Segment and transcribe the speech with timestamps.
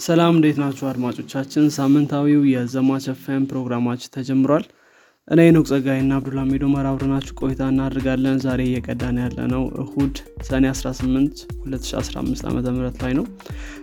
[0.00, 1.64] ሰላም እንዴት ናችሁ አድማጮቻችን?
[1.74, 4.64] ሳምንታዊው የዘማች ኤፍኤም ፕሮግራማችን ተጀምሯል።
[5.28, 10.14] እኔ ሄኖክ ጸጋይና አብዱልሃሚድ ኡመር አብረናችሁ ቆይታ እናደርጋለን ዛሬ እየቀዳን ያለ ነው እሁድ
[10.48, 13.26] ሰኔ 18 2015 ዓ ም ላይ ነው።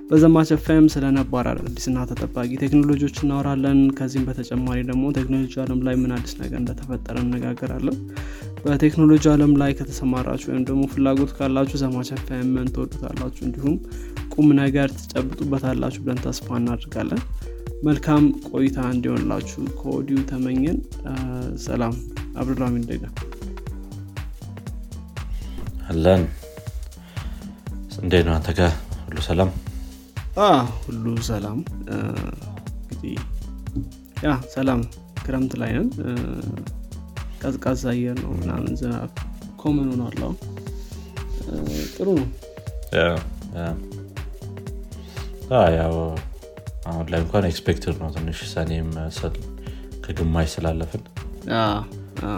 [0.10, 6.14] በዘማች ኤፍኤም ስለ ነባር አዲስና ተጠባቂ ቴክኖሎጂዎች እናወራለን። ከዚህም በተጨማሪ ደግሞ ቴክኖሎጂ አለም ላይ ምን
[6.18, 7.98] አዲስ ነገር እንደተፈጠረ እንነጋገራለን
[8.66, 13.76] በቴክኖሎጂ አለም ላይ ከተሰማራችሁ ወይም ደግሞ ፍላጎት ካላችሁ ዘማች ኤፍኤምን ትወዱታላችሁ። እንዲሁም
[14.38, 17.22] ቁም ነገር ትጨብጡበታላችሁ ብለን ተስፋ እናድርጋለን
[17.84, 20.78] መልካም ቆይታ እንዲሆንላችሁ ከወዲሁ ተመኘን።
[21.66, 21.96] ሰላም።
[22.40, 23.04] አብዱልሚን ደጋ
[25.90, 26.24] አለን።
[28.02, 28.72] እንዴት ነው አንተ ጋር?
[29.06, 29.50] ሁሉ ሰላም?
[30.84, 31.60] ሁሉ ሰላም።
[31.92, 33.16] እንግዲህ
[34.26, 34.82] ያ ሰላም።
[35.26, 35.90] ክረምት ላይ ነን።
[37.42, 39.12] ቀዝቃዛ አየር ነው ምናምን ዝናብ
[39.62, 40.32] common ሆኗል ያው
[41.96, 42.28] ጥሩ ነው
[45.76, 45.94] ያው
[46.90, 48.90] አሁን ላይ እንኳን expected ነው ትንሽ ሰኔም
[50.06, 51.04] ከግማሽ ስላለፍን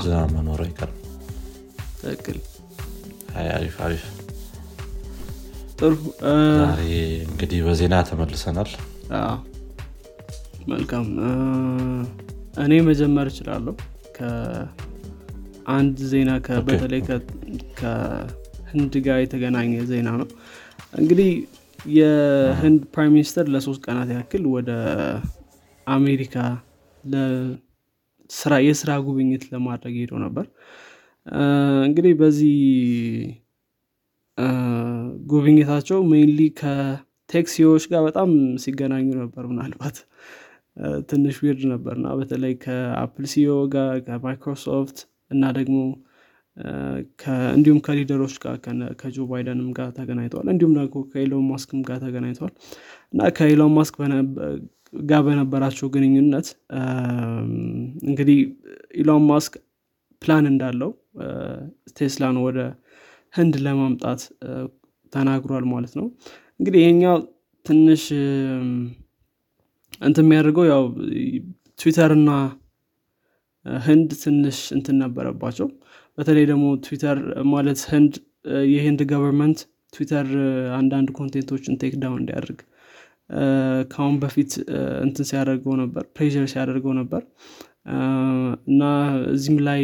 [0.04, 0.98] ዝናብ መኖሩ አይቀርም።
[2.02, 2.38] ትክክል።
[3.52, 4.04] አሪፍ አሪፍ።
[5.80, 5.94] ጥሩ።
[7.26, 8.72] እንግዲህ በዜና ተመልሰናል።
[10.70, 11.06] መልካም።
[12.64, 13.76] እኔ መጀመር እችላለሁ።
[14.18, 16.32] ከአንድ ዜና
[16.68, 17.02] በተለይ
[17.80, 20.28] ከህንድ ጋር የተገናኘ ዜና ነው።
[20.94, 21.30] እንግዲህ
[21.96, 24.70] የህንድ prime minister ለሶስት ቀናት ያክል ወደ
[25.88, 26.36] አሜሪካ
[28.66, 30.46] የስራ ጉብኝት ለማድረግ ሄዶ ነበር።
[31.88, 32.58] እንግዲህ በዚህ
[35.32, 38.30] ጉብኝታቸው mainly ከ tech CEO ዎች ጋር በጣም
[38.64, 39.98] ሲገናኙ ነበር ምናልባት።
[41.10, 45.00] ትንሽ weird ነበር እና በተለይ ከአፕል CEO ጋር ከማይክሮሶፍት
[45.32, 45.78] እና ደግሞ
[47.54, 48.56] እንዲሁም ከ leader ኦች ጋር
[49.02, 52.54] ከጆ ባይደንም ጋር ተገናኝተዋል። እንዲሁም ደግሞ ከኢሎን ማስክም ጋር ተገናኝተዋል።
[53.14, 53.96] እና ከኢሎን ማስክ
[55.04, 56.48] ጋር በነበራቸው ግንኙነት
[58.08, 58.40] እንግዲህ
[58.96, 59.54] ኢሎን ማስክ
[60.22, 60.92] ፕላን እንዳለው
[61.98, 62.60] ቴስላን ወደ
[63.34, 64.22] ህንድ ለማምጣት
[65.14, 66.06] ተናግሯል ማለት ነው።
[66.60, 67.18] እንግዲህ ይሄኛው
[67.66, 68.04] ትንሽ
[70.02, 70.84] እንት የሚያደርገው ያው
[71.80, 72.32] ትዊተር እና
[73.84, 75.68] ህንድ ትንሽ እንትን ነበረባቸው
[76.20, 77.18] በተለይ ደግሞ ትዊተር
[77.52, 78.14] ማለት ህንድ
[78.72, 79.60] የህንድ government
[79.94, 80.28] ትዊተር
[80.80, 82.60] አንዳንድ content ኦችን take down እንዲያደርግ።
[83.92, 84.52] ከአሁን በፊት
[85.04, 87.22] እንትን ሲያደርገው ነበር pressure ሲያደርገው ነበር።
[88.70, 88.82] እና
[89.34, 89.82] እዚህም ላይ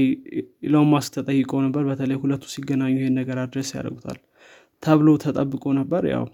[0.68, 4.20] ኢሎን ማስክ ተጠይቀው ነበር በተለይ ሁለቱ ሲገናኙ ይሄን ነገር address ያደርጉታል
[4.84, 6.26] ተብሎ ተጠብቆ ነበር። ያው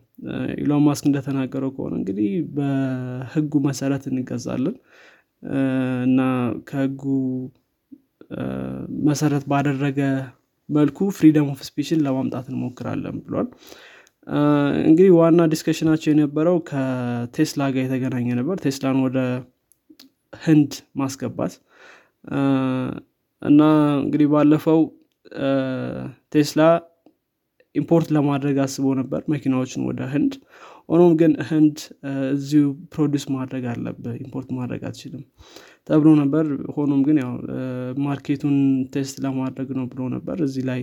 [0.58, 4.76] ኢሎን ማስክ እንደተናገረው ከሆነ እንግዲህ በህጉ መሰረት እንገዛለን።
[6.08, 6.20] እና
[6.70, 7.04] ከህጉ
[9.08, 10.00] መሰረት ባደረገ
[10.70, 13.48] መልኩ freedom of speech ን ለማምጣት እንሞክራለን ብሏል።
[14.86, 19.18] እንግዲህ ዋና discussion አቸው የነበረው ከቴስላ ጋር የተገናኘ ነበር። ቴስላን ወደ
[20.44, 21.54] ህንድ ማስገባት።
[23.42, 23.62] እና
[24.02, 24.80] እንግዲህ ባለፈው
[26.34, 26.62] ቴስላ
[27.76, 30.34] import ለማድረግ አስቦ ነበር መኪናዎችን ወደ ህንድ
[30.90, 31.78] ሆኖም ግን ህንድ
[32.32, 35.24] እዚሁ produce ማድረግ አለብህ import ማድረግ አትችልም
[35.90, 37.32] ተብሎ ነበር። ሆኖም ግን ያው
[38.06, 38.58] market ኡን
[38.94, 40.82] test ለማድረግ ነው ብሎ ነበር። እዚህ ላይ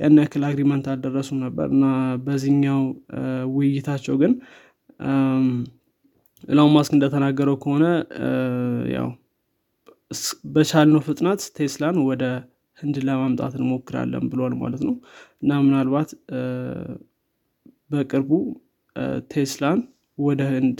[0.00, 1.84] ያን ያክል agreement አልደረሱም ነበር እና
[2.24, 2.80] በዚህኛው
[3.56, 4.32] ውይይታቸው ግን
[6.48, 7.84] ኢሎን ማስክ እንደተናገረው ከሆነ
[8.96, 9.08] ያው
[10.54, 12.24] በቻልነው ፍጥነት ቴስላን ወደ
[12.78, 14.94] ህንድ ለማምጣት እንሞክራለን ብሏል ማለት ነው
[15.42, 16.10] እና ምናልባት
[17.90, 18.30] በቅርቡ
[19.32, 19.80] ቴስላን
[20.18, 20.78] ወደ ህንድ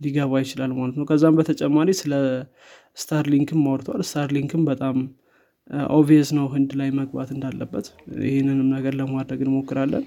[0.00, 2.12] ሊገባ ይችላል ማለት ነው። ከዛም በተጨማሪ ስለ
[3.02, 4.96] ስታርሊንክም አውርተዋል ስታርሊንክም በጣም
[5.94, 7.86] obvious ነው ህንድ ላይ መግባት እንዳለበት።
[8.26, 10.04] ይህንንም ነገር ለማድረግ እንሞክራለን።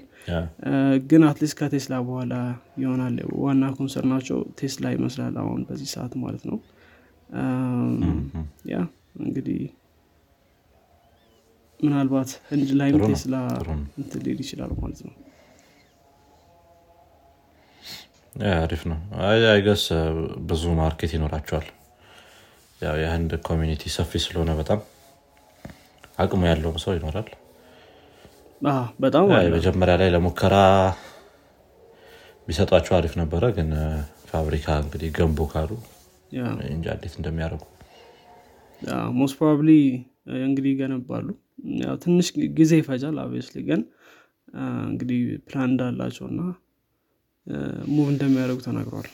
[1.10, 2.34] ግን at least ከቴስላ በኋላ
[2.82, 6.58] ይሆናል። ዋና concern አቸው ቴስላ ይመስላል አሁን በዚህ ሰዓት ማለት ነው።
[8.72, 8.78] ያ
[9.22, 9.60] እንግዲህ
[11.80, 13.36] ምናልባት ህንድ ላይም ቴስላ
[14.00, 15.14] እንትን ሊል ይችላል ማለት ነው
[18.56, 18.98] አሪፍ ነው።
[19.50, 19.84] I guess
[20.50, 21.66] ብዙ market ይኖራቸዋል።
[22.80, 24.80] ያው የህንድ community ሰፊ ስለሆነ በጣም
[26.18, 27.28] አቅሙ ያለውም ሰው ይኖራል።
[28.98, 29.24] በጣም
[29.54, 30.56] መጀመሪያ ላይ ለሙከራ
[32.48, 33.68] ቢሰጧቸው አሪፍ ነበረ ግን
[34.30, 35.70] ፋብሪካ እንግዲህ ገንቡ ካሉ
[36.70, 37.62] እንጃ እንዴት እንደሚያደርጉ።
[39.18, 39.70] most probably
[40.46, 41.28] እንግዲህ ይገነባሉ።
[42.02, 42.28] ትንሽ
[42.58, 43.80] ጊዜ ይፈጃል obviously ግን
[44.88, 46.40] እንግዲህ ፕላን እንዳላቸው እና
[47.88, 49.08] move እንደሚያደርጉ ተናግረዋል።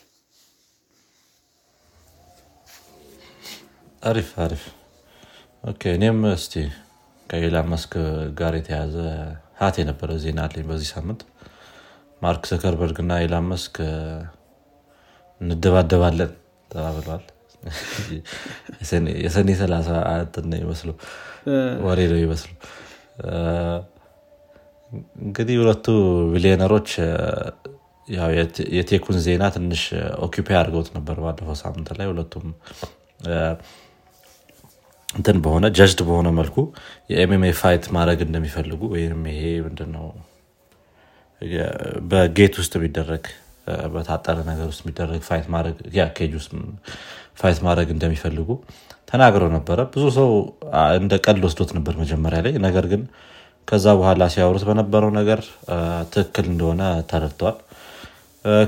[4.02, 4.64] አሪፍ አሪፍ።
[5.64, 6.54] Okay እኔም እስቲ
[7.26, 7.93] ከኢሎን ማስክ
[8.38, 8.94] ጋር የተያያዘ
[9.61, 11.22] hot የነበረ ዜና አለኝ በዚህ ሳምንት።
[12.22, 13.76] ማርክ ዘከርበርግ እና ኢሎን ማስክ
[15.40, 16.32] እንደባደባለን
[16.70, 17.25] ተባብለዋል።
[19.22, 19.88] የሰኔ ሰላሳ
[20.44, 20.88] ነው የሚመስለው
[21.86, 22.50] ወሬ ነው የሚመስለው
[25.20, 25.86] እንግዲህ ሁለቱ
[26.32, 26.90] billionaire ኦች
[28.76, 29.82] የ tech ኡን ዜና ትንሽ
[30.26, 32.46] occupy አድርገውት ነበር ባለፈው ሳምንት ላይ ሁለቱም
[35.08, 36.56] እንትን በሆነ judged በሆነ መልኩ
[37.12, 40.06] የ MMA fight ማድረግ እንደሚፈልጉ ወይም ይሄ ምንድነው
[42.11, 43.25] በ gate ውስጥ የሚደረግ
[43.94, 45.22] በታጠረ ነገር ውስጥ የሚደረግ
[46.19, 46.52] cage ውስጥ
[47.40, 48.49] fight ማድረግ እንደሚፈልጉ
[49.11, 50.31] ተናግረው ነበረ። ብዙ ሰው
[50.99, 53.02] እንደ ቀልድ ወስዶት ነበር መጀመሪያ ላይ። ነገር ግን
[53.69, 55.40] ከዛ በኋላ ሲያወሩት በነበረው ነገር
[56.14, 57.56] ትክክል እንደሆነ ተረድተዋል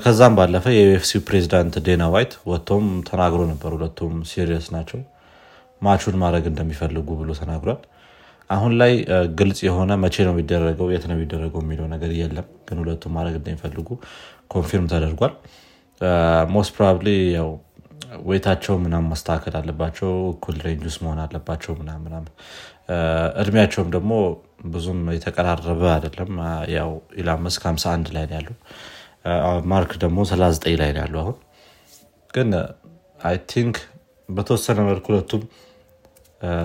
[0.02, 5.00] ከዛም ባለፈ የ UFC ፕሬዚዳንት ዴና ዋይት ወጥቶም ተናግሮ ነበር። ሁለቱም serious ናቸው
[5.82, 7.78] ማቹን ማድረግ እንደሚፈልጉ ብሎ ተናግሯል።
[8.50, 8.92] አሁን ላይ
[9.38, 13.88] ግልጽ የሆነ መቼ ነው የሚደረገው የት ነው የሚደረገው የሚለው ነገር የለም። ግን ሁለቱም ማድረግ እንደሚፈልጉ
[14.54, 15.34] confirm ተደርጓል።
[16.54, 17.08] most probably
[17.38, 17.48] ያው
[18.28, 22.24] weight አቸው ምናምን ማስተካከል አለባቸው እኩል range ውስጥ መሆን አለባቸው ምናምን
[23.42, 24.12] እድሜያቸውም ደግሞ
[24.68, 26.32] ብዙም የተቀራረበ አይደለም።
[26.76, 26.90] ያው
[27.20, 28.48] ኢላን መስክ 51 ላይ ያሉ
[29.64, 31.36] ማርክ ደግሞ 39 ላይ ያሉ አሁን።
[32.30, 32.50] ግን
[33.20, 33.76] I think
[34.28, 35.42] በተወሰነ መልኩ ሁለቱም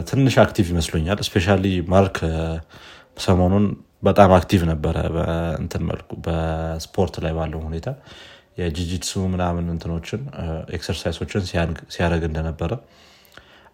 [0.10, 1.48] ትንሽ active ይመስሉኛል። especially
[1.90, 2.18] ማርክ
[3.18, 3.66] ሰሞኑን
[4.04, 7.90] በጣም active ነበረ በእንትን መልኩ በስፖርት ላይ ባለው ሁኔታ።
[8.60, 10.22] የ jiu-jitsu ምናምን እንትኖችን
[10.75, 11.42] exercise ኦችን
[11.94, 12.72] ሲያደረግ እንደነበረ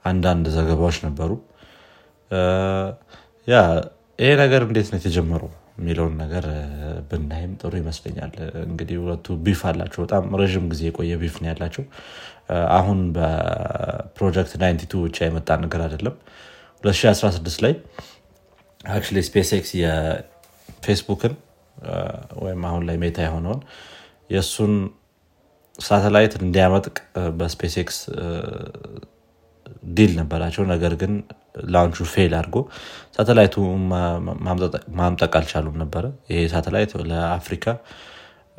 [0.06, 1.32] አንዳንድ ዘገባዎች ነበሩ።
[3.48, 3.58] Yeah
[4.20, 5.52] ይሄ ነገር እንዴት ነው የተጀመረው
[5.82, 6.46] የሚለውን ነገር
[7.10, 8.34] ብናይም ጥሩ ይመስለኛል።
[8.66, 11.84] እንግዲህ ሁለቱ beef አላቸው። በጣም ረዥም ጊዜ የቆየ beef ነው ያላቸው።
[12.78, 16.16] አሁን በፕሮጀክት 92 ብቻ የመጣ ነገር አይደለም።
[16.84, 17.74] 2016 ላይ
[18.90, 21.34] actually ስፔስ ኤክስ የፌስቡክን
[22.42, 23.62] ወይም አሁን ላይ ሜታ የሆነውን
[24.30, 24.74] የእሱን
[25.80, 26.96] ሳተላይት እንዲያመጥቅ
[27.38, 27.98] በስፔስ ኤክስ
[29.92, 31.14] deal ነበራቸው። ነገር ግን
[31.56, 32.58] launch ኡ fail አድርጎ
[33.16, 33.56] ሳተላይቱ
[35.00, 37.66] ማምጠቅ አልቻሉም ነበረ። ይሄ ሳተላይት ለአፍሪካ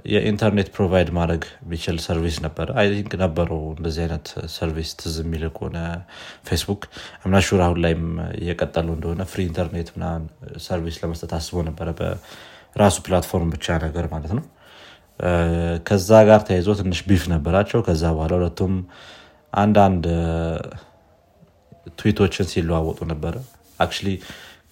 [0.06, 5.78] የኢንተርኔት provide ማድረግ የሚችል service ነበረ። I think ነበረው እንደዚህ አይነት service ትዝ የሚል ከሆነ
[6.48, 6.82] ፌስቡክ።
[7.22, 8.04] I'm not sure አሁን ላይም
[8.38, 10.24] እየቀጠሉ እንደሆነ free internet ምናምን
[10.66, 14.44] service ለመስጠት አስቦ ነበረ። በራሱ platform ብቻ ነገር ማለት ነው።
[15.86, 18.74] ከዛ ጋር ተያይዞ ትንሽ beef ነበራቸው። ከዛ በኋላ ሁለቱም
[19.52, 20.04] አንዳንድ
[21.98, 23.34] ትዊቶችን ሲለዋወጡ ነበረ።
[23.80, 23.92] አክ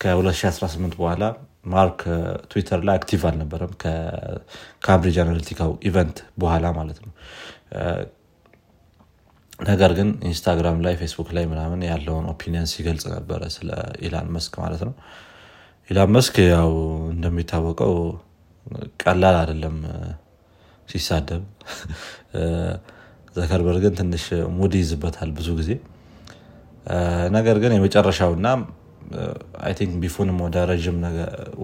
[0.02, 1.24] ከ2018 በኋላ
[1.66, 2.00] ማርክ
[2.50, 7.12] ትዊተር ላይ active አልነበረም ከካምብሪጅ አናሊቲካው event በኋላ ማለት ነው።
[9.62, 13.68] ነገር ግን ኢንስታግራም ላይ ፌስቡክ ላይ ምናምን ያለውን opinion ሲገልጽ ነበረ ስለ
[14.00, 14.94] ኢላን መስክ ማለት ነው።
[15.88, 16.72] ኢላን መስክ ያው
[17.12, 17.94] እንደሚታወቀው
[19.02, 19.76] ቀላል አይደለም
[20.88, 21.42] ሲሳደብ።
[23.36, 24.24] ዘከርበርግን ትንሽ
[24.56, 25.70] mood ይዝበታል ብዙ ጊዜ
[27.30, 28.46] ነገር ግን የመጨረሻው
[29.78, 30.98] I think beef ኡንም ወደ ረዥም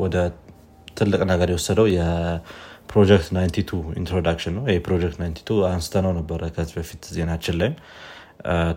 [0.03, 0.17] ወደ
[0.97, 7.57] ትልቅ ነገር የወሰደው የፕሮጀክት 92 introduction ነው። ይህ ፕሮጀክት 92 አንስተነው ነበረ ከዚህ በፊት ዜናችን
[7.61, 7.75] ላይም።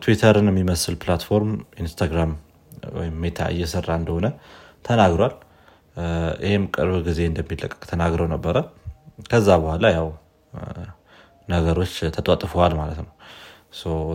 [0.03, 1.51] ትዊተርን የሚመስል platform
[1.81, 2.31] ኢንስታግራም
[2.94, 4.27] ወይም ሜታ እየሰራ እንደሆነ
[4.85, 5.33] ተናግሯል።
[6.45, 8.57] ይህም ቅርብ ጊዜ እንደሚለቀቅ ተናግረው ነበረ።
[9.31, 10.07] ከዛ በኋላ ያው
[11.47, 13.11] ነገሮች ተጧጥፈዋል ማለት ነው።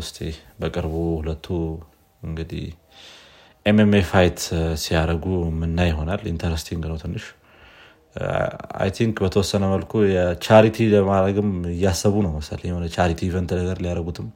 [0.01, 0.19] እስቲ
[0.61, 1.47] በቅርቡ ሁለቱ
[2.25, 2.65] እንግዲህ
[3.67, 4.41] MMA fight
[4.83, 5.25] ሲያደረጉ
[5.61, 6.23] ምን ይሆናል?
[6.33, 7.25] interesting ነው ትንሽ.
[8.79, 14.27] I think በተወሰነ መልኩ የ charity ለማድረግም እያሰቡ ነው መሰል የሆነ charity event ነገር ሊያደረጉትም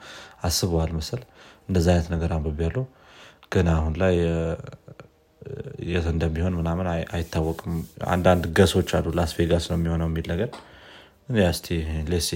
[0.43, 1.23] አስበዋል መሰል።
[1.69, 2.85] እንደዚ አይነት ነገር አንብብ ያለው
[3.53, 4.15] ግን አሁን ላይ
[5.89, 7.75] የት እንደሚሆን ምናምን አይታወቅም።
[8.09, 10.51] አንዳንድ ገሶች አሉ። ላስ ቬጋስ ነው የሚሆነው የሚል ነገር።
[11.57, 11.69] ስቲ
[12.11, 12.31] ሌሲ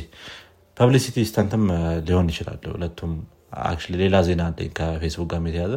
[0.77, 1.65] ፐብሊሲቲ ስተንትም
[2.09, 3.13] ሊሆን ይችላል። ሁለቱም
[3.97, 5.75] ሌላ ዜና አለኝ ከፌስቡክ ጋር የተያዘ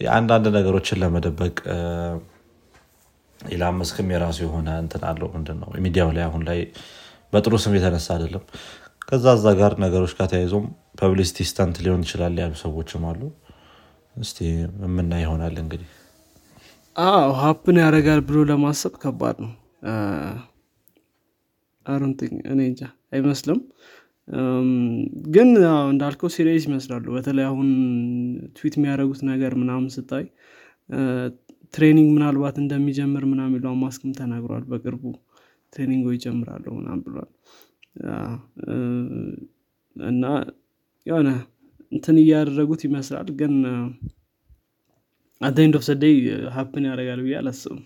[0.00, 1.56] የአንዳንድ ነገሮችን ለመደበቅ
[3.40, 6.60] ኢላን መስክም የራሱ የሆነ እንትን አለው ምንድን ነው ሚዲያው ላይ አሁን ላይ
[7.32, 8.44] በጥሩ ስም የተነሳ አይደለም።
[9.02, 10.64] ከዛ እዛ ጋር ነገሮች ጋር ተያይዞም
[11.00, 13.20] publicity stunt ሊሆን ይችላል ያሉ ሰዎችም አሉ።
[14.16, 14.38] እስቲ
[14.82, 15.88] የምን ይሆናል እንግዲህ።
[16.96, 19.52] አዎ happen ያደርጋል ብሎ ለማሰብ ከባድ ነው።
[22.46, 23.60] እኔ እንጃ አይመስልም
[25.34, 25.48] ግን
[25.90, 27.68] እንዳልከው serious ይመስላሉ። በተለይ አሁን
[28.56, 30.24] ትዊት የሚያደረጉት ነገር ምናምን ስታይ
[31.74, 35.02] training ምናልባት እንደሚጀምር ምና የሚለው ማስክም ተናግሯል። በቅርቡ
[35.72, 37.30] ትሬኒንጎ ይጀምራለሁ ምናም ብሏል።
[39.96, 40.24] እና
[41.06, 41.28] የሆነ
[41.92, 43.54] እንትን እያደረጉት ይመስላል። ግን
[45.40, 46.14] አደኝ ዶፍ ሰደይ
[46.54, 47.82] ሀፕን ያደርጋል ብዬ አላስብም።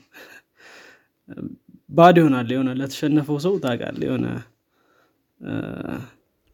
[1.91, 4.27] ባድ ይሆናል። የሆነ ለተሸነፈው ሰው ታቃል የሆነ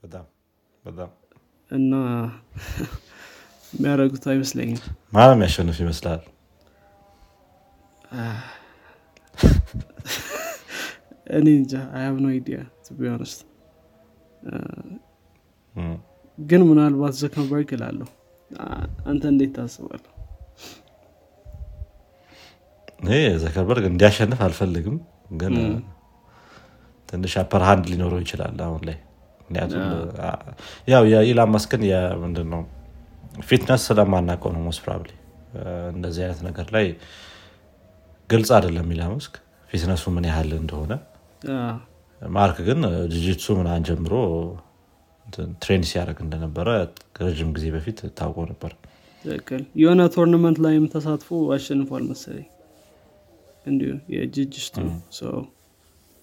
[0.03, 0.27] በጣም
[0.85, 1.11] በጣም
[1.71, 1.93] እና
[3.73, 4.81] የሚያደርጉት አይመስለኝም።
[5.13, 6.21] ማን የሚያሸንፍ ይመስላል?
[11.31, 12.59] እኔ እንጃ። አያብ ነው አይዲያ
[12.99, 13.41] ቢሆነስት
[16.39, 18.09] ግን ምናልባት ዘከንበርግ እላለሁ።
[19.07, 20.13] አንተ እንዴት ታስባለሁ
[23.03, 23.11] እኔ
[23.43, 24.97] ዘከርበርግ እንዲያሸንፍ አልፈልግም
[25.41, 25.55] ግን
[27.09, 28.97] ትንሽ አፐር ሃንድ ሊኖረው ይችላል አሁን ላይ
[29.49, 29.85] ምክንያቱም
[30.93, 31.83] ያው የኢላን መስክን
[32.23, 32.63] ምንድን ነው
[33.49, 35.11] ፊትነስ ስለማናውቀው ነው ሞስት ፕሮባብሊ።
[35.95, 36.87] እንደዚህ አይነት ነገር ላይ
[38.31, 39.35] ግልጽ አይደለም ኢላን መስክ
[39.71, 40.93] fitness ኡ ምን ያህል እንደሆነ።
[42.21, 42.81] ማርክ ግን
[43.15, 44.15] jiu-jitsu ምናምን ጀምሮ
[45.63, 46.69] train ሲያደርግ እንደነበረ
[47.23, 48.73] ረዥም ጊዜ በፊት ታውቆ ነበር።
[49.81, 52.47] የሆነ tournament ላይም ተሳትፎ አሸንፏል መሰለኝ።
[53.67, 54.77] እንዲሁ የ jiu-jitsu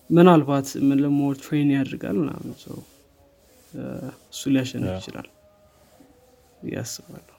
[0.09, 2.51] ምናልባት ምን ለሞ train ያደርጋል ምናምን
[4.29, 5.27] እሱ ሊያሸንፍ ይችላል
[6.71, 7.31] ያስባለሁ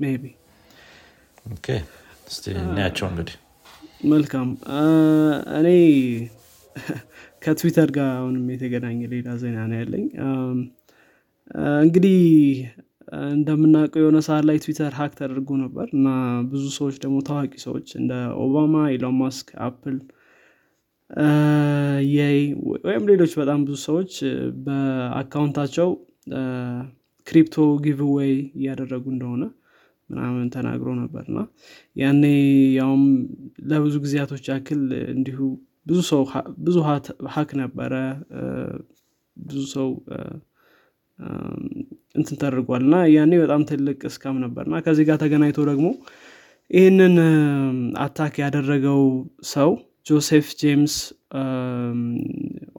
[0.00, 0.24] Maybe
[2.56, 3.36] እናያቸው እንግዲህ።
[4.06, 4.48] መልካም።
[5.58, 5.68] እኔ
[7.42, 10.06] ከትዊተር ጋር አሁንም የተገናኘ ሌላ ዜና ነው ያለኝ።
[11.82, 12.18] እንግዲህ
[13.32, 16.06] እንደምናውቀው የሆነ ሰዓት ላይ ትዊተር hack ተደርጎ ነበር እና
[16.50, 18.12] ብዙ ሰዎች ደግሞ ታዋቂ ሰዎች እንደ
[18.44, 19.96] ኦባማ ኢሎን ማስክ አፕል
[22.86, 24.12] ወይም ሌሎች በጣም ብዙ ሰዎች
[24.66, 25.88] በ account አቸው
[27.26, 29.44] crypto giveaway እያደረጉ እንደሆነ
[30.10, 31.38] ምናምን ተናግሮ ነበር እና
[31.96, 32.22] ያኔ
[32.78, 33.04] ያውም
[33.70, 34.82] ለብዙ ጊዜያቶች ያክል
[35.14, 35.38] እንዲሁ
[35.86, 36.22] ብዙ ሰው
[36.66, 36.76] ብዙ
[37.34, 37.92] hack ነበረ።
[39.36, 39.88] ብዙ ሰው
[42.14, 45.88] እንትን ተደርጓል እና ያኔ በጣም ትልቅ scam ነበር እና ከዚህ ጋር ተገናኝቶ ደግሞ
[46.70, 47.14] ይህንን
[47.98, 49.02] attack ያደረገው
[49.50, 49.70] ሰው
[50.06, 50.94] ጆሴፍ ጄምስ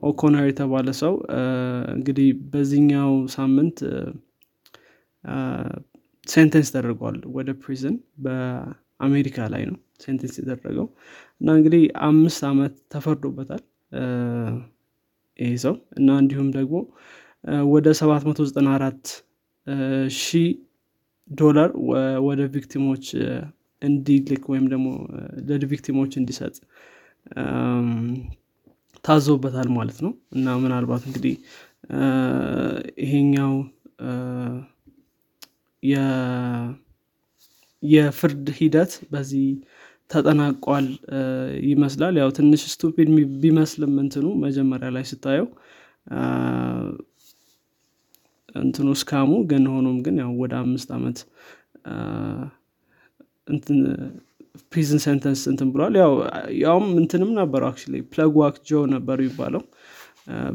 [0.08, 1.14] ኦኮነር የተባለ ሰው
[1.94, 3.78] እንግዲህ በዚህኛው ሳምንት
[6.26, 10.86] sentence ተደርጓል ወደ prison በአሜሪካ ላይ ነው sentence የተደረገው።
[11.40, 13.62] እና እንግዲህ አምስት ዓመት ተፈርዶበታል
[15.38, 16.76] ይህ ሰው እና እንዲሁም ደግሞ
[17.72, 19.12] ወደ 794
[20.18, 20.48] ሺህ
[21.30, 21.70] ዶላር
[22.28, 23.04] ወደ victim ኦች
[23.82, 24.86] እንዲልክ ወይም ደግሞ
[25.50, 26.54] ለቪክቲሞች እንዲሰጥ
[29.04, 31.34] ታዞበታል ማለት ነው። እና ምናልባት እንግዲህ
[33.02, 33.52] ይሄኛው
[37.82, 39.46] የፍርድ ሂደት በዚህ
[40.10, 40.86] ተጠናቋል
[41.68, 43.08] ይመስላል። ያው ትንሽ ስቱፒድ
[43.42, 45.48] ቢመስልም እንትኑ መጀመሪያ ላይ ስታየው
[48.60, 51.18] እንትኑ እስካሙ ግን ሆኖም ግን ያው ወደ አምስት ዓመት
[51.88, 51.94] አ፣
[53.48, 53.78] እንትን
[54.72, 56.12] prison sentence እንትን ብሏል። ያው
[56.62, 59.62] ያውም እንትንም ነበረው actually PlugwalkJoe ነበሩ ይባለው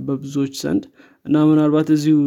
[0.05, 0.83] በብዙዎች ዘንድ
[1.25, 2.17] እና ምናልባት እዚሁ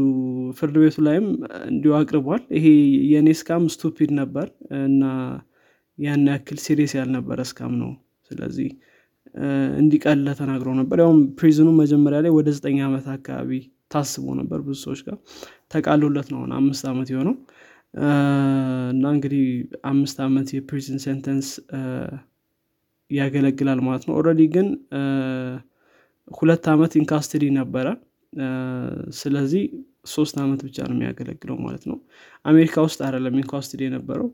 [0.58, 1.26] ፍርድ ቤቱ ላይም
[1.68, 2.66] እንዲሁ አቅርቧል። ይሄ
[3.10, 4.46] የእኔ scam stupid ነበር
[4.80, 5.02] እና
[5.98, 7.90] ያን ያክል serious ያልነበረ scam ነው።
[8.30, 8.68] ስለዚህ
[9.80, 13.50] እንዲቀለ ተናግረው ነበር። ያውም prison ኑ መጀመሪያ ላይ ወደ ዘጠኝ ዓመት አካባቢ
[13.92, 15.16] ታስቦ ነበር ብዙ ሰዎች ጋር።
[15.74, 17.34] ተቃሎለት ነው አምስት ዓመት የሆነው
[18.92, 19.44] እና እንግዲህ
[19.90, 21.48] አምስት ዓመት የ prison sentence
[23.10, 24.68] ያገለግላል ማለት ነው። already ግን
[26.34, 27.86] ሁለት ዓመት in custody ነበረ።
[29.20, 29.62] ስለዚህ
[30.14, 31.96] ሶስት ዓመት ብቻ ነው የሚያገለግለው ማለት ነው።
[32.44, 34.28] አሜሪካ ውስጥ አይደለም in custody የነበረው።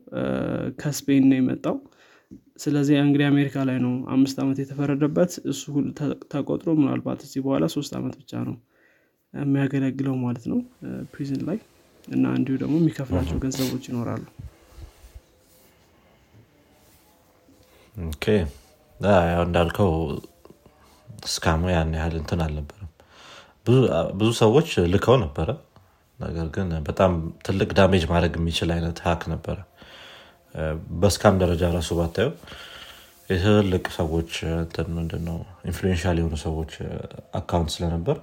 [0.81, 1.77] ከስፔን ነው የመጣው።
[2.57, 5.63] ስለዚህ እንግዲህ አሜሪካ ላይ ነው አምስት ዓመት የተፈረደበት። እሱ
[6.33, 8.55] ተቆጥሮ ምናልባት እዚህ በኋላ ሶስት ዓመት ብቻ ነው
[9.33, 10.59] የሚያገለግለው ማለት ነው።
[11.13, 11.59] prison ላይ
[12.07, 14.23] እና እንዲሁ ደግሞ የሚከፍላቸው ገንዘቦች ይኖራሉ።
[19.27, 19.91] ያው እንዳልከው
[21.27, 22.89] scam ኡ ያን ያህል እንትን አልነበረም።
[23.65, 25.49] ብዙ- ሰዎች ልከው ነበረ።
[26.19, 27.11] ነገር ግን በጣም
[27.45, 29.57] ትልቅ damage ማድረግ የሚችል አይነት hack ነበረ።
[31.01, 32.33] በ scam ደረጃ ራሱ ባታየው
[33.29, 34.31] የትልቅ ሰዎች
[34.97, 35.37] ምንድነው
[35.69, 36.71] influential የሆኑ ሰዎች
[37.35, 38.17] account ስለነበር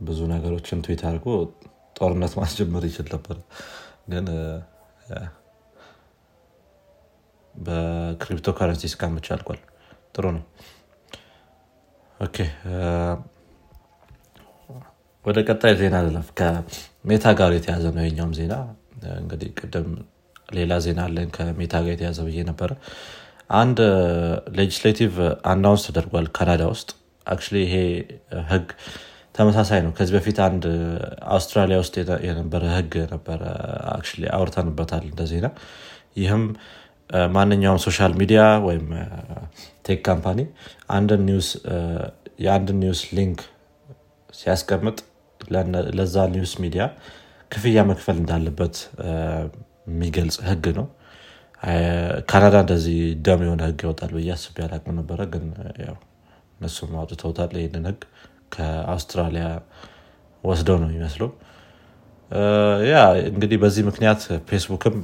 [0.00, 1.26] ብዙ ነገሮችን ትዊት አድርጎ
[1.96, 3.36] ጦርነት ማስጀመር ይችል ነበር።
[4.12, 4.26] ግን
[7.54, 9.60] በ cryptocurrency scam ብቻ አልቋል።
[10.14, 10.42] ጥሩ ነው።
[12.20, 12.36] okay
[15.24, 18.54] ወደ ቀጣይ ዜና ልለፍ። ከሜታ ጋር የተያዘ ነው ያኛውም ዜና።
[19.20, 19.88] እንግዲህ ቅድም
[20.56, 22.70] ሌላ ዜና አለን ከሜታ ጋር የተያዘ ብዬ ነበረ።
[23.54, 23.78] አንድ
[24.58, 25.14] legislative
[25.50, 26.88] announce ተደርጓል ካናዳ ውስጥ።
[27.26, 27.74] actually ይሄ
[28.50, 28.66] ህግ
[29.36, 30.64] ተመሳሳይ ነው። ከዚህ በፊት አንድ
[31.34, 31.94] አውስትራሊያ ውስጥ
[32.26, 33.42] የነበረ ህግ ነበረ
[34.36, 35.22] አውርተንበታል እንደ
[36.16, 36.44] ይህም
[37.34, 38.86] ማንኛውም social media ወይም
[39.86, 40.38] tech company
[42.44, 43.38] የአንድን news link
[44.34, 44.98] ሲያስቀምጥ
[45.98, 46.84] ለዛ news media
[47.50, 48.76] ክፍያ መክፈል እንዳለበት
[49.88, 50.86] የሚገልጽ ህግ ነው።
[52.30, 55.44] ካናዳ እንደዚህ ደም የሆነ ህግ ያወጣል ብዬ አስቤ አላቅም ነበረ ግን
[56.58, 58.02] እነሱም አውጥተውታል ይህንን ህግ
[58.52, 59.46] ከአውስትራሊያ
[60.44, 61.30] ወስደው ነው የሚመስለው።
[62.90, 62.94] ያ
[63.30, 64.96] እንግዲህ በዚህ ምክንያት ፌስቡክም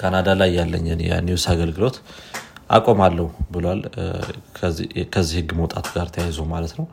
[0.00, 1.96] ካናዳ ላይ ያለኝን የ news አገልግሎት
[2.70, 3.80] አቆማለሁ ብሏል።
[5.08, 6.86] ከዚህ ህግ መውጣት ጋር ተያይዞ ማለት ነው።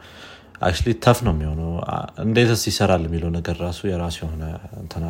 [0.61, 1.71] actually tough ነው የሚሆነው።
[2.23, 4.43] እንዴትስ ይሰራል የሚለው ነገር ራሱ የራሱ የሆነ
[4.81, 5.05] እንትን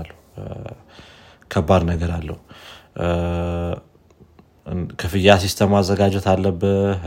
[1.51, 2.37] ከባድ ነገር አለው
[5.01, 7.01] ክፍያ system ማዘጋጀት አለብህ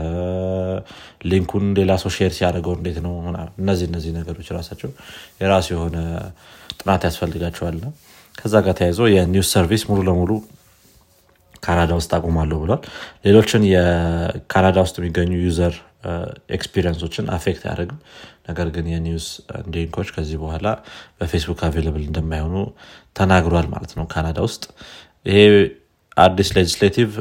[1.29, 3.13] link ኡን ሌላ ሰው share ሲያደርገው እንዴት ነው
[3.61, 4.91] እነዚህ እነዚህ ነገሮች ራሳቸው
[5.41, 5.97] የራሱ የሆነ
[6.79, 7.79] ጥናት ያስፈልጋቸዋል።
[8.35, 10.31] ከዛ ጋር ተያይዞ የ news service ሙሉ ለሙሉ
[11.63, 12.81] ካናዳ ውስጥ አቁማለሁ ብሏል።
[13.25, 15.75] ሌሎችን የካናዳ ውስጥ የሚገኙ user
[16.55, 17.99] experience ኦችን affect አያደርግም።
[18.49, 19.25] ነገር ግን የ news
[19.73, 20.67] link ኦች ከዚህ በኋላ
[21.19, 22.55] በፌስቡክ available እንደማይሆኑ
[23.15, 24.63] ተናግሯል ማለት ነው ካናዳ ውስጥ።
[25.25, 25.39] ይሄ
[26.17, 27.11] አዲስ legislative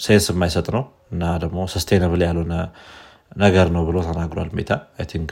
[0.00, 2.54] sense የማይሰጥ ነው እና ደግሞ sustainable ያልሆነ
[3.36, 4.72] ነገር ነው ብሎ ተናግሯል ሜታ።
[5.10, 5.30] think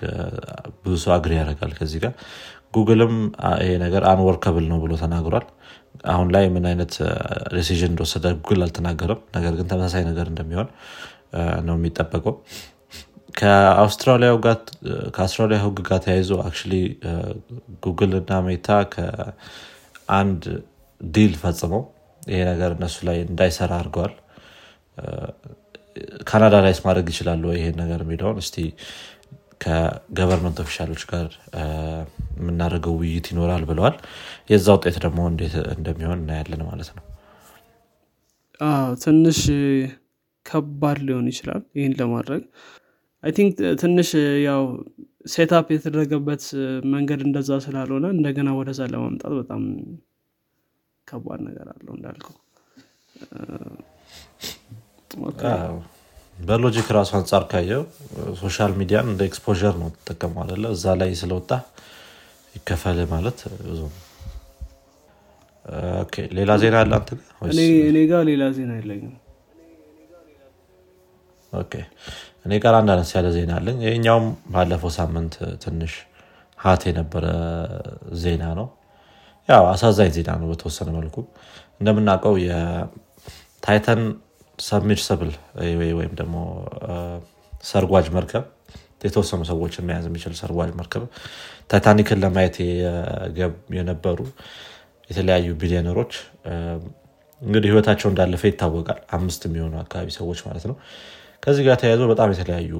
[0.83, 2.15] ብዙ ሰው agree ያደርጋል ከዚህ ጋር።
[2.75, 3.15] ጉግልም
[3.63, 5.47] ይሄ ነገር unworkable ነው ብሎ ተናግሯል።
[6.13, 6.93] አሁን ላይ ምን አይነት
[7.55, 10.69] decision እንደወሰደ ጉግል አልተናገረም። ነገር ግን ተመሳሳይ ነገር እንደሚሆን
[11.69, 12.35] ነው የሚጠበቀው።
[13.35, 14.31] ከአውስትራሊያ
[15.65, 16.57] ህግ ጋር ተያይዞ አክ
[17.85, 20.43] ጉግል እና ሜታ ከአንድ
[21.01, 21.83] deal ፈጽመው
[22.27, 24.15] ይሄ ነገር እነሱ ላይ እንዳይሰራ አድርገዋል።
[26.29, 28.57] ካናዳ ላይስ ማድረግ ይችላሉ ይሄን ነገር የሚለውን እስቲ
[29.61, 31.27] ከ government official ኦች ጋር
[32.37, 33.97] የምናደርገው ውይይት ይኖራል ብለዋል።
[34.51, 37.05] የዛ ውጤት ደግሞ እንዴት እንደሚሆን እናያለን ማለት ነው።
[39.05, 39.41] ትንሽ
[40.47, 42.43] ከባድ ሊሆን ይችላል ይህን ለማድረግ።
[43.25, 43.53] I think
[43.83, 44.09] ትንሽ
[44.47, 44.63] ያው
[45.33, 46.45] setup የተደረገበት
[46.95, 49.63] መንገድ እንደዛ ስላልሆነ እንደገና ወደዛ ለማምጣት በጣም
[51.13, 52.35] ከባድ ነገር አለው እንዳልከው?
[56.39, 57.83] በ logic ራሱ አንጻር ካየው
[58.41, 61.51] social media ን እንደ exposure ነው ተጠቀሙ አለ እዛ ላይ ስለወጣ
[62.55, 63.81] ይከፈል ማለት ብዙ
[66.39, 67.11] ሌላ ዜና አለ አንተ
[67.51, 69.13] እኔ ጋር ሌላ ዜና የለኝም።
[72.47, 75.93] እኔ ጋር አንድ አነስ ያለ ዜና አለኝ። ይህኛውም ባለፈው ሳምንት ትንሽ
[76.59, 77.27] ሀት የነበረ
[78.23, 78.67] ዜና ነው
[79.49, 81.17] ያው አሳዛኝ ዜና ነው በተወሰነ መልኩ።
[81.81, 84.03] እንደምናውቀው የታይተን
[85.09, 85.33] ሰብል
[85.99, 86.37] ወይም ደግሞ
[87.65, 88.45] ሰርጓጅ መርከብ
[89.05, 91.05] የተወሰኑ ሰዎችን መያዝ የሚችል ሰርጓጅ መርከብ
[91.71, 92.57] ታይታኒክን ለማየት
[93.77, 94.19] የነበሩ
[95.11, 96.13] የተለያዩ ቢሊዮነሮች
[97.41, 100.77] እንግዲህ ህይወታቸው እንዳለፈ ይታወቃል። አምስት የሚሆኑ አካባቢ ሰዎች ማለት ነው።
[101.43, 102.73] ከዚህ ጋር ተያይዞ በጣም የተለያዩ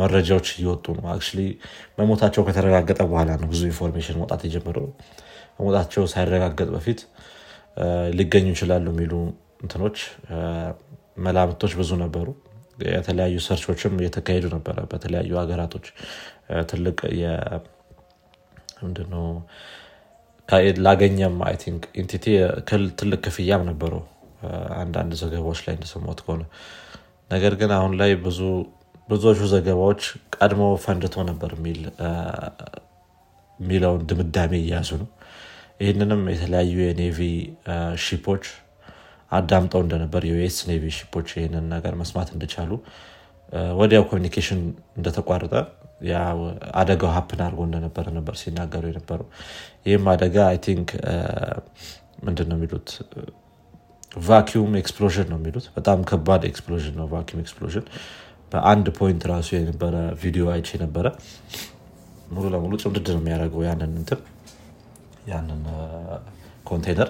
[0.00, 1.22] መረጃዎች እየወጡ ነው። አክ
[1.98, 4.86] መሞታቸው ከተረጋገጠ በኋላ ነው ብዙ information መውጣት የጀመረው
[5.58, 7.00] መሞታቸው ሳይረጋገጥ በፊት
[8.18, 9.12] ሊገኙ ይችላሉ የሚሉ
[9.62, 9.98] እንትኖች
[11.26, 12.28] መላምቶች ብዙ ነበሩ።
[12.88, 15.86] የተለያዩ search ኦችም እየተካሄዱ ነበረ በተለያዩ ሀገራቶች።
[16.70, 16.98] ትልቅ
[18.82, 19.24] ምንድነው?
[20.78, 22.24] ላገኘም I think entity
[23.00, 24.02] ትልቅ ክፍያም ነበረው
[24.80, 26.42] አንዳንድ ዘገባዎች ላይ እንደሰማት ከሆነ።
[27.30, 28.40] ነገር ግን አሁን ላይ ብዙ
[29.08, 30.02] ብዙዎቹ ዘገባዎች
[30.36, 31.52] ቀድሞ ፈንድቶ ነበር
[33.60, 35.08] የሚለውን ድምዳሜ እያያዙ ነው።
[35.82, 37.18] ይህንንም የተለያዩ የ Navy
[38.04, 38.44] ship ኦች
[39.32, 42.70] አዳምጠው እንደነበር የ US Navy ship ኦች ይህንን ነገር መስማት እንደቻሉ
[43.78, 44.60] ወዲያው communication
[44.98, 45.54] እንደተቋረጠ
[46.80, 49.26] አደጋው happen አድርጎ እንደነበረ ነበር ሲናገሩ የነበረው።
[49.86, 50.90] ይህም አደጋ I think
[52.26, 52.88] ምንድን ነው የሚሉት?
[54.22, 57.84] vacuum explosion ነው የሚሉት። በጣም ከባድ explosion ነው vacuum explosion።
[58.52, 61.06] በአንድ point ራሱ የነበረ ቪዲዮ አይቼ ነበረ
[62.30, 64.20] ሙሉ ለሙሉ ጭምድድ ነው የሚያደርገው ያንን እንትን
[65.30, 65.62] ያንን
[66.66, 67.08] ኮንቴነር።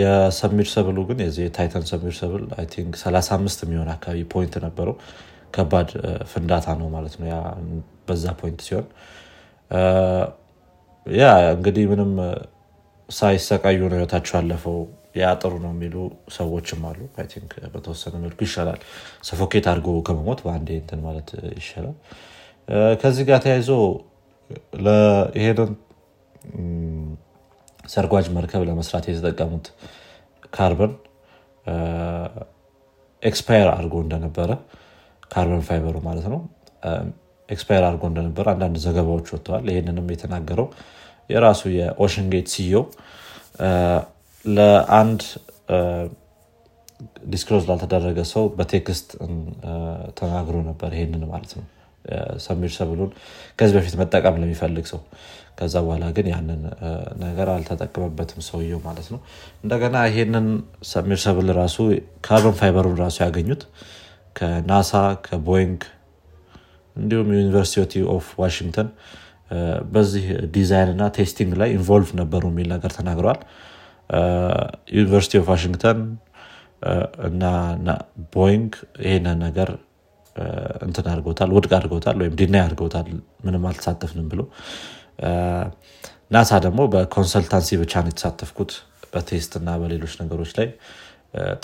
[0.00, 4.96] የ submersible ኡ ግን የዚህ የ Titan submersible I think 35 የሚሆን አካባቢ point ነበረው።
[5.54, 5.90] ከባድ
[6.30, 7.28] ፍንዳታ ነው ማለት ነው
[8.08, 8.86] በዛ point ሲሆን።
[11.06, 11.24] ያ
[11.54, 12.12] እንግዲህ ምንም
[13.08, 14.78] ሳይሰቃዩ ነው ህይወታቸው ያለፈው።
[15.20, 15.94] ያ ጥሩ ነው የሚሉ
[16.34, 18.80] ሰዎችም አሉ። I think በተወሰነ መልኩ ይሻላል።
[19.24, 21.94] suffocate አድርጎ ከመሞት በአንዴ እንትን ማለት ይሻላል
[23.02, 23.70] ከዚህ ጋር ተያይዞ
[25.38, 25.70] ይሄንን
[27.94, 29.66] ሰርጓጅ መርከብ ለመስራት የተጠቀሙት
[30.56, 30.92] carbon
[33.22, 34.50] expire አድርጎ እንደነበረ
[35.30, 36.40] carbon fiber ኡ ማለት ነው።
[37.48, 40.68] expire አድርጎ እንደነበረ አንዳንድ ዘገባዎች ወጥተዋል። ይህንንም የተናገረው
[41.30, 42.76] የራሱ የ OceanGate CEO
[44.44, 45.22] ለአንድ
[47.32, 49.08] disclose ላልተደረገ ሰው በ text
[50.18, 51.64] ተናግሮ ነበር ይሄንን ማለት ነው
[52.44, 53.10] submersible ኡን
[53.58, 55.00] ከዚህ በፊት መጠቀም ለሚፈልግ ሰው።
[55.58, 56.62] ከዛ በኋላ ግን ያንን
[57.22, 59.20] ነገር አልተጠቀመበትም ሰውየው ማለት ነው።
[59.62, 60.48] እንደገና ይሄንን
[60.90, 61.76] submersible ራሱ
[62.26, 63.62] carbon fiber ኡን ራሱ ያገኙት
[64.36, 64.92] ከናሳ
[65.26, 65.80] ከ Boeing
[66.96, 68.88] እንዲሁም University of Washington
[69.92, 73.40] በዚህ ዲዛይን እና testing ላይ involve ነበሩ የሚል ነገር ተናግረዋል።
[74.96, 75.98] University of Washington
[77.28, 77.90] እና
[78.34, 78.72] Boeing
[79.06, 79.70] ይህንን ነገር
[80.86, 83.08] እንትን አድርገውታል ውድቅ አድርገውታል ወይም deny አድርገውታል
[83.46, 84.40] ምንም አልተሳተፍንም ብሎ።
[86.34, 88.72] ናሳ ደግሞ በ consultancy ብቻ ነው የተሳተፍኩት
[89.12, 90.68] በ test እና በሌሎች ነገሮች ላይ።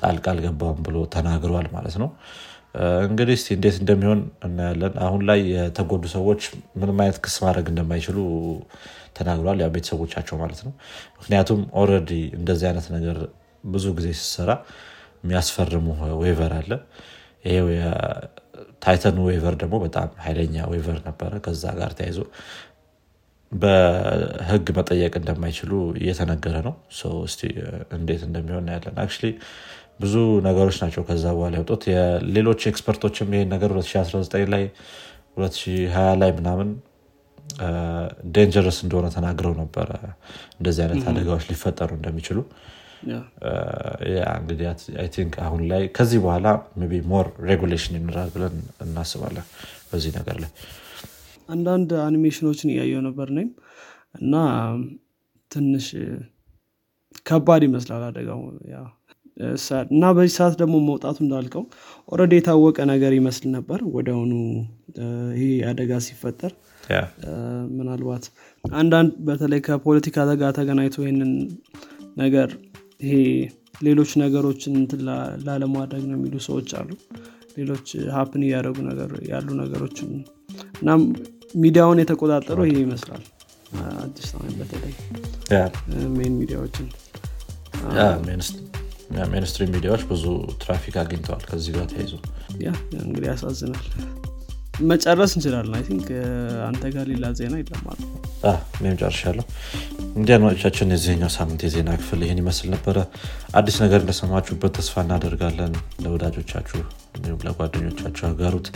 [0.00, 2.08] ጣልቃ አልገባውም ብሎ ተናግሯል ማለት ነው።
[3.06, 6.42] እንግዲህ እንዴት እንደሚሆን እናያለን። አሁን ላይ የተጎዱ ሰዎች
[6.80, 8.18] ምንም አይነት ክስ ማድረግ እንደማይችሉ
[9.18, 10.72] ተናግሯል ያ ቤተሰቦቻቸው ማለት ነው።
[11.18, 13.18] ምክንያቱም already እንደዚህ አይነት ነገር
[13.64, 14.50] ብዙ ጊዜ ሲሰራ
[15.24, 15.86] የሚያስፈርሙ
[16.22, 16.70] waiver አለ።
[17.44, 17.56] ይሄ
[18.82, 22.18] Titan waiver ደግሞ በጣም ኃይለኛ waiver ነበረ። ከዛ ጋር ተያይዞ
[23.52, 26.74] በህግ መጠየቅ እንደማይችሉ እየተነገረ ነው።
[27.26, 27.40] እስቲ
[27.96, 29.12] እንዴት እንደሚሆን ያለን አክ
[30.00, 30.14] ብዙ
[30.46, 31.82] ነገሮች ናቸው ከዛ በኋላ ያወጡት
[32.36, 34.64] ሌሎች expert ኦችም ይሄን ነገር 2019 ላይ
[35.38, 36.68] 2020 ላይ ምናምን
[38.36, 39.88] dangerous እንደሆነ ተናግረው ነበረ።
[40.58, 42.38] እንደዚህ አይነት አደጋዎች ሊፈጠሩ እንደሚችሉ
[44.36, 44.66] እንግዲህ
[45.14, 46.48] I think አሁን ላይ ከዚህ በኋላ
[46.84, 49.46] be more regulation ይኖራል ብለን እናስባለን
[49.90, 50.50] በዚህ ነገር ላይ።
[51.48, 53.48] አንዳንድ አኒሜሽኖችን እያየው ነበር ነም
[54.18, 54.34] እና
[55.50, 55.86] ትንሽ
[57.26, 58.40] ከባድ ይመስላል አደጋው።
[59.90, 61.62] እና በዚህ ሰዓት ደግሞ መውጣቱ እንዳልከው
[62.08, 64.32] already የታወቀ ነገር ይመስል ነበር ወደሆኑ
[65.36, 66.52] ይሄ አደጋ ሲፈጠር።
[67.76, 68.24] ምናልባት
[68.64, 71.32] አንዳንድ በተለይ ከፖለቲካ ጋር ተገናኝቶ ይህንን
[72.16, 72.48] ነገር
[73.02, 73.14] ይሄ
[73.82, 74.74] ሌሎች ነገሮችን
[75.46, 76.90] ላለማድረግ ነው የሚሉ ሰዎች አሉ።
[77.58, 78.76] ሌሎች happen እያደረጉ
[79.32, 80.10] ያሉ ነገሮችን
[80.80, 80.90] እና
[81.54, 83.24] ሚዲያውን የተቆጣጠረው ይሄ ይመስላል።
[84.02, 84.28] አዲስ
[84.60, 84.94] በተለይ
[86.16, 86.88] main ሚዲያዎችን።
[89.32, 90.24] mainstream ሚዲያዎች ብዙ
[90.62, 92.12] ትራፊክ አግኝተዋል ከዚህ ጋር ተያይዞ
[92.64, 92.70] ያ
[93.02, 93.86] እንግዲህ ያሳዝናል።
[94.90, 96.06] መጨረስ እንችላለን። I think
[96.68, 98.00] አንተ ጋር ሌላ ዜና ይለማል
[98.74, 99.44] እኔም ጨርሻለሁ።
[100.14, 102.96] እንዲህ አድማጮቻችን የዚህኛው ሳምንት የዜና ክፍል ይህን ይመስል ነበረ።
[103.54, 105.74] አዲስ ነገር እንደሰማችሁበት ተስፋ እናደርጋለን።
[106.04, 106.80] ለወዳጆቻችሁ
[107.16, 108.68] እንዲሁም ለጓደኞቻችሁ አጋሩት።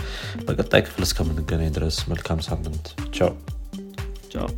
[0.47, 2.87] በቀጣይ ክፍል እስከምንገናኝ ድረስ መልካም ሳምንት።
[3.19, 3.33] ቻው።
[4.33, 4.49] ቻው